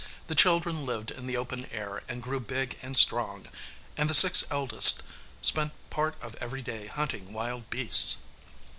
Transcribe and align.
The 0.25 0.33
children 0.33 0.83
lived 0.83 1.11
in 1.11 1.27
the 1.27 1.37
open 1.37 1.67
air 1.71 2.01
and 2.07 2.23
grew 2.23 2.39
big 2.39 2.75
and 2.81 2.97
strong, 2.97 3.45
and 3.95 4.09
the 4.09 4.15
six 4.15 4.43
eldest 4.49 5.03
spent 5.43 5.73
part 5.91 6.15
of 6.23 6.33
every 6.41 6.61
day 6.63 6.87
hunting 6.87 7.31
wild 7.33 7.69
beasts. 7.69 8.17